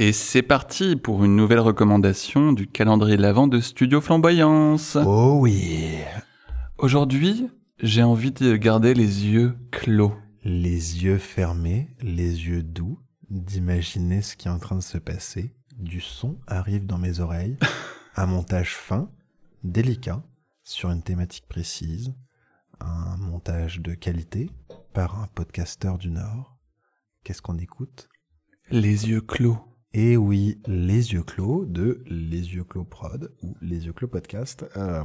Et 0.00 0.12
c'est 0.12 0.42
parti 0.42 0.94
pour 0.94 1.24
une 1.24 1.34
nouvelle 1.34 1.58
recommandation 1.58 2.52
du 2.52 2.68
calendrier 2.68 3.16
de 3.16 3.22
l'Avent 3.22 3.48
de 3.48 3.58
Studio 3.58 4.00
Flamboyance. 4.00 4.96
Oh 5.04 5.38
oui. 5.40 5.98
Aujourd'hui, 6.78 7.48
j'ai 7.80 8.04
envie 8.04 8.30
de 8.30 8.54
garder 8.54 8.94
les 8.94 9.26
yeux 9.26 9.56
clos. 9.72 10.14
Les 10.44 11.02
yeux 11.02 11.18
fermés, 11.18 11.90
les 12.00 12.46
yeux 12.46 12.62
doux, 12.62 13.00
d'imaginer 13.28 14.22
ce 14.22 14.36
qui 14.36 14.46
est 14.46 14.52
en 14.52 14.60
train 14.60 14.76
de 14.76 14.82
se 14.82 14.98
passer. 14.98 15.52
Du 15.76 16.00
son 16.00 16.38
arrive 16.46 16.86
dans 16.86 16.98
mes 16.98 17.18
oreilles. 17.18 17.56
un 18.14 18.26
montage 18.26 18.76
fin, 18.76 19.10
délicat, 19.64 20.22
sur 20.62 20.92
une 20.92 21.02
thématique 21.02 21.48
précise. 21.48 22.14
Un 22.78 23.16
montage 23.16 23.80
de 23.80 23.94
qualité 23.94 24.48
par 24.92 25.20
un 25.20 25.26
podcasteur 25.26 25.98
du 25.98 26.10
Nord. 26.10 26.56
Qu'est-ce 27.24 27.42
qu'on 27.42 27.58
écoute? 27.58 28.08
Les 28.70 29.08
yeux 29.08 29.22
clos. 29.22 29.58
Et 29.94 30.16
oui, 30.16 30.60
Les 30.66 31.12
Yeux 31.12 31.22
Clos 31.22 31.64
de 31.64 32.02
Les 32.06 32.54
Yeux 32.54 32.64
Clos 32.64 32.84
Prod 32.84 33.32
ou 33.42 33.56
Les 33.62 33.86
Yeux 33.86 33.92
Clos 33.92 34.08
Podcast. 34.08 34.66
Euh, 34.76 35.02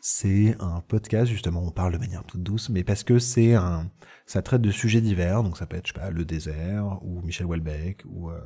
c'est 0.00 0.56
un 0.60 0.80
podcast, 0.80 1.30
justement, 1.30 1.62
on 1.62 1.70
parle 1.70 1.92
de 1.92 1.98
manière 1.98 2.24
toute 2.24 2.42
douce, 2.42 2.68
mais 2.70 2.84
parce 2.84 3.04
que 3.04 3.18
c'est 3.18 3.54
un, 3.54 3.90
ça 4.26 4.42
traite 4.42 4.62
de 4.62 4.70
sujets 4.70 5.00
divers, 5.00 5.42
donc 5.42 5.56
ça 5.56 5.66
peut 5.66 5.76
être, 5.76 5.86
je 5.86 5.92
sais 5.92 5.98
pas, 6.00 6.10
le 6.10 6.24
désert, 6.24 6.98
ou 7.02 7.20
Michel 7.22 7.46
Houellebecq, 7.46 8.04
ou... 8.06 8.30
Euh, 8.30 8.40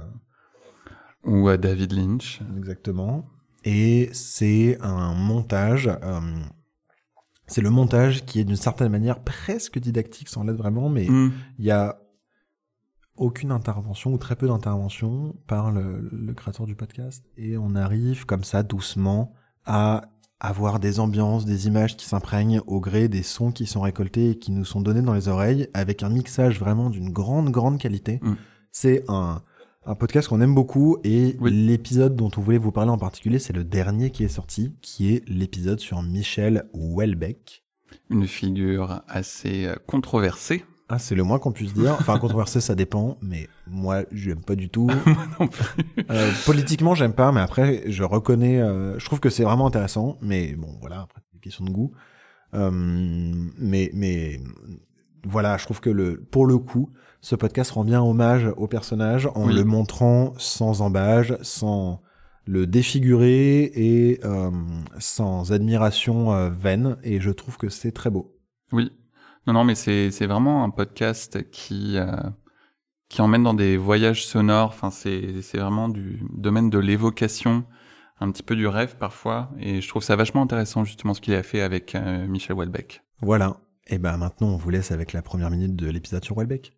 ou 1.25 1.57
David 1.57 1.93
Lynch. 1.93 2.41
Exactement. 2.57 3.29
Et 3.65 4.09
c'est 4.13 4.79
un 4.81 5.15
montage, 5.15 5.89
euh, 5.89 6.21
c'est 7.49 7.61
le 7.61 7.71
montage 7.71 8.25
qui 8.25 8.39
est 8.41 8.45
d'une 8.45 8.57
certaine 8.57 8.91
manière 8.91 9.21
presque 9.23 9.79
didactique, 9.81 10.29
sans 10.29 10.45
l'être 10.45 10.59
vraiment, 10.59 10.89
mais 10.89 11.09
Hmm. 11.09 11.33
il 11.59 11.65
y 11.65 11.71
a 11.73 12.01
aucune 13.21 13.51
intervention 13.53 14.13
ou 14.13 14.19
très 14.19 14.37
peu 14.37 14.47
d'intervention 14.49 15.35
par 15.47 15.71
le, 15.71 16.09
le 16.13 16.33
créateur 16.35 16.67
du 16.67 16.75
podcast 16.75 17.25
et 17.37 17.57
on 17.57 17.75
arrive 17.75 18.27
comme 18.27 18.45
ça 18.45 18.63
doucement 18.63 19.33
à 19.67 20.09
avoir 20.41 20.79
des 20.79 21.01
ambiances, 21.01 21.45
des 21.45 21.67
images 21.67 21.97
qui 21.97 22.07
s'imprègnent 22.07 22.61
au 22.67 22.81
gré 22.81 23.09
des 23.09 23.23
sons 23.25 23.51
qui 23.51 23.67
sont 23.67 23.81
récoltés 23.81 24.31
et 24.31 24.39
qui 24.39 24.53
nous 24.53 24.65
sont 24.65 24.81
donnés 24.81 25.03
dans 25.03 25.15
les 25.15 25.29
oreilles 25.29 25.69
avec 25.75 26.03
un 26.03 26.09
mixage 26.11 26.61
vraiment 26.61 26.91
d'une 26.91 27.11
grande 27.11 27.51
grande 27.51 27.79
qualité. 27.79 28.21
Mm. 28.23 28.35
C'est 28.71 29.05
un 29.09 29.43
un 29.85 29.95
podcast 29.95 30.29
qu'on 30.29 30.43
aime 30.43 30.55
beaucoup 30.55 30.99
et 31.03 31.37
Oui. 31.41 31.51
l'épisode 31.51 32.15
dont 32.15 32.31
on 32.37 32.41
voulait 32.43 32.59
vous 32.59 32.73
parler 32.73 32.91
en 32.91 32.99
particulier, 32.99 33.39
c'est 33.39 33.55
le 33.55 33.65
dernier 33.65 34.11
qui 34.11 34.23
est 34.23 34.29
sorti, 34.29 34.75
qui 34.83 35.15
est 35.15 35.27
l'épisode 35.27 35.81
sur 35.81 36.03
Michel 36.03 36.69
Houellebecq. 36.75 37.65
Une 38.11 38.27
figure 38.27 39.01
assez 39.09 39.67
controversée. 39.87 40.63
Ah, 40.91 40.99
c'est 40.99 41.15
le 41.15 41.23
moins 41.23 41.39
qu'on 41.39 41.53
puisse 41.53 41.75
dire. 41.75 41.97
Enfin, 42.01 42.19
controversé, 42.21 42.61
ça 42.61 42.75
dépend, 42.75 43.19
mais 43.21 43.49
moi, 43.67 44.05
je 44.11 44.31
l'aime 44.31 44.41
pas 44.43 44.55
du 44.55 44.69
tout. 44.71 44.89
non 45.41 45.49
plus. 45.49 45.85
Euh, 46.11 46.31
politiquement, 46.47 46.95
j'aime 46.95 47.13
pas, 47.13 47.31
mais 47.33 47.41
après, 47.41 47.83
je 47.87 48.05
reconnais. 48.05 48.61
euh, 48.61 48.99
je 48.99 49.05
trouve 49.05 49.21
que 49.21 49.29
c'est 49.31 49.45
vraiment 49.45 49.67
intéressant, 49.67 50.17
mais 50.23 50.55
bon, 50.55 50.77
voilà, 50.81 51.03
après, 51.03 51.21
c'est 51.25 51.35
une 51.35 51.41
question 51.41 51.65
de 51.65 51.71
goût. 51.71 51.93
Euh, 52.55 52.71
mais, 53.59 53.91
mais 53.93 54.41
voilà, 55.27 55.59
je 55.59 55.65
trouve 55.65 55.81
que 55.81 55.91
le, 55.91 56.21
pour 56.31 56.47
le 56.47 56.57
coup, 56.59 56.91
ce 57.21 57.35
podcast 57.37 57.73
rend 57.73 57.85
bien 57.85 58.03
hommage 58.03 58.47
au 58.57 58.67
personnage 58.69 59.29
en 59.35 59.47
Oui. 59.49 59.55
le 59.55 59.65
montrant 59.65 60.33
sans 60.39 60.81
embâge, 60.81 61.37
sans 61.43 62.01
le 62.47 62.67
défigurer 62.67 63.65
et 63.75 64.21
euh, 64.25 64.51
sans 64.99 65.53
admiration 65.53 66.33
euh, 66.33 66.49
vaine. 66.49 66.97
Et 67.03 67.21
je 67.21 67.31
trouve 67.31 67.59
que 67.59 67.69
c'est 67.69 67.93
très 67.93 68.09
beau. 68.09 68.35
Oui. 68.73 68.91
Non, 69.49 69.55
non, 69.55 69.65
mais 69.65 69.75
c'est 69.75 70.11
c'est 70.11 70.27
vraiment 70.27 70.63
un 70.63 70.69
podcast 70.69 71.51
qui 71.51 71.97
euh, 71.97 72.07
qui 73.09 73.23
emmène 73.23 73.43
dans 73.45 73.55
des 73.55 73.79
voyages 73.79 74.27
sonores. 74.27 74.69
Enfin, 74.69 74.91
c'est 74.91 75.41
c'est 75.41 75.57
vraiment 75.57 75.89
du 75.89 76.21
domaine 76.35 76.69
de 76.69 76.79
l'évocation, 76.79 77.65
un 78.21 78.31
petit 78.31 78.43
peu 78.43 78.55
du 78.57 78.67
rêve 78.67 78.97
parfois. 78.99 79.49
Et 79.59 79.81
je 79.81 79.89
trouve 79.89 80.03
ça 80.03 80.17
vachement 80.17 80.43
intéressant 80.43 80.85
justement 80.85 81.15
ce 81.15 81.23
qu'il 81.23 81.33
a 81.33 81.43
fait 81.43 81.63
avec 81.63 81.95
euh, 81.95 82.27
Michel 82.27 82.57
Houellebecq. 82.57 83.03
Voilà. 83.23 83.57
Et 83.87 83.97
ben 83.97 84.19
maintenant, 84.19 84.49
on 84.49 84.57
vous 84.59 84.69
laisse 84.69 84.91
avec 84.93 85.15
la 85.15 85.23
première 85.23 85.51
minute 85.51 85.75
de 85.77 85.89
l'épisode 85.89 86.23
sur 86.23 86.37
Welbeck. 86.37 86.75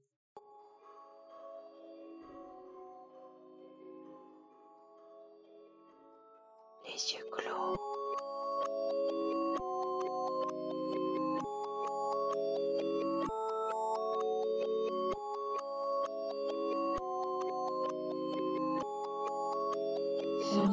Les 6.86 6.92
yeux 6.92 7.24
clos. 7.32 7.89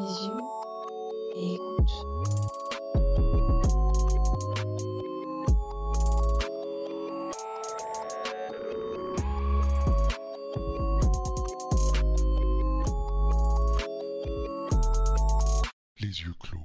Les 0.08 0.28
yeux 0.28 0.34
et 1.36 1.54
écoute. 1.56 1.92
les 16.00 16.22
yeux 16.22 16.34
clos. 16.40 16.60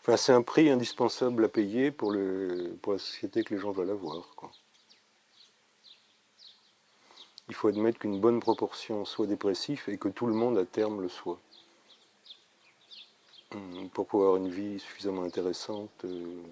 Enfin, 0.00 0.16
c'est 0.16 0.32
un 0.32 0.42
prix 0.42 0.68
indispensable 0.70 1.44
à 1.44 1.48
payer 1.48 1.90
pour, 1.90 2.12
le, 2.12 2.76
pour 2.82 2.92
la 2.92 2.98
société 2.98 3.42
que 3.42 3.54
les 3.54 3.60
gens 3.60 3.72
veulent 3.72 3.90
avoir. 3.90 4.34
Quoi. 4.36 4.52
Il 7.48 7.54
faut 7.54 7.68
admettre 7.68 7.98
qu'une 7.98 8.20
bonne 8.20 8.40
proportion 8.40 9.04
soit 9.04 9.26
dépressif 9.26 9.88
et 9.88 9.98
que 9.98 10.08
tout 10.08 10.26
le 10.26 10.34
monde 10.34 10.58
à 10.58 10.64
terme 10.64 11.00
le 11.00 11.08
soit. 11.08 11.40
Hum, 13.54 13.88
Pour 13.90 14.06
pouvoir 14.06 14.34
avoir 14.34 14.44
une 14.44 14.52
vie 14.52 14.78
suffisamment 14.78 15.22
intéressante 15.22 16.04
euh, 16.04 16.42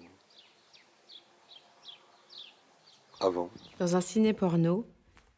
avant. 3.19 3.49
Dans 3.79 3.95
un 3.95 4.01
ciné-porno, 4.01 4.87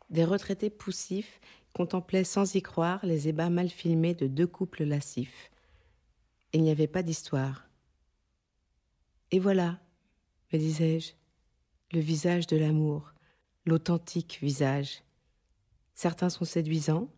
des 0.10 0.26
retraités 0.26 0.70
poussifs 0.70 1.40
contemplaient 1.74 2.24
sans 2.24 2.56
y 2.56 2.62
croire 2.62 3.06
les 3.06 3.28
ébats 3.28 3.50
mal 3.50 3.70
filmés 3.70 4.14
de 4.14 4.28
deux 4.28 4.48
couples 4.48 4.84
lascifs. 4.84 5.52
Il 6.54 6.62
n'y 6.62 6.72
avait 6.72 6.88
pas 6.88 7.04
d'histoire. 7.04 7.68
Et 9.32 9.40
voilà, 9.40 9.80
me 10.54 10.60
disais-je, 10.60 11.14
le 11.92 12.00
visage 12.00 12.48
de 12.48 12.58
l'amour, 12.58 13.12
l'authentique 13.66 14.38
visage. 14.42 15.04
Certains 15.96 16.30
sont 16.30 16.46
séduisants, 16.46 17.10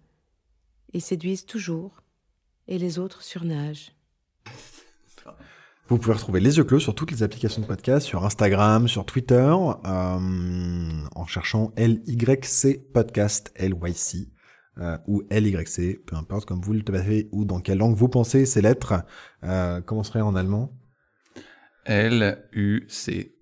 ils 0.93 1.01
séduisent 1.01 1.45
toujours, 1.45 2.01
et 2.67 2.77
les 2.77 2.97
autres 2.97 3.21
surnagent. 3.21 3.96
Vous 5.89 5.97
pouvez 5.97 6.15
retrouver 6.15 6.41
Les 6.41 6.57
Yeux 6.57 6.65
Clos 6.65 6.81
sur 6.81 6.93
toutes 6.93 7.11
les 7.11 7.23
applications 7.23 7.61
de 7.61 7.67
podcast, 7.67 8.05
sur 8.05 8.25
Instagram, 8.25 8.89
sur 8.89 9.05
Twitter, 9.05 9.35
euh, 9.35 9.79
en 9.85 11.25
cherchant 11.25 11.71
LYC 11.77 12.91
Podcast, 12.93 13.53
LYC, 13.57 14.27
euh, 14.79 14.97
ou 15.07 15.23
LYC, 15.31 16.05
peu 16.05 16.17
importe, 16.17 16.45
comme 16.45 16.59
vous 16.59 16.73
le 16.73 16.81
tapez, 16.81 17.29
ou 17.31 17.45
dans 17.45 17.61
quelle 17.61 17.77
langue 17.77 17.95
vous 17.95 18.09
pensez 18.09 18.45
ces 18.45 18.61
lettres. 18.61 18.95
Euh, 19.45 19.79
comment 19.79 20.03
serait 20.03 20.19
en 20.19 20.35
allemand? 20.35 20.73
L-U-C 21.85 23.33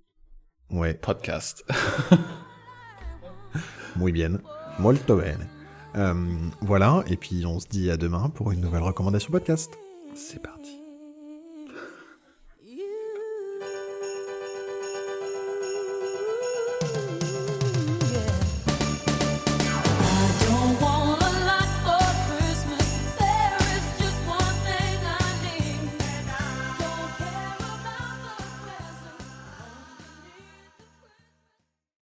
Ouais, 0.70 0.94
podcast. 0.94 1.66
muy 3.96 4.12
bien. 4.12 4.40
Molto 4.78 5.18
bene. 5.18 5.48
Euh, 5.96 6.14
voilà, 6.62 7.04
et 7.08 7.18
puis 7.18 7.44
on 7.48 7.60
se 7.60 7.68
dit 7.68 7.90
à 7.90 7.98
demain 7.98 8.30
pour 8.30 8.52
une 8.52 8.62
nouvelle 8.62 8.84
recommandation 8.84 9.32
podcast. 9.32 9.74
C'est 10.14 10.44
parti. 10.44 10.85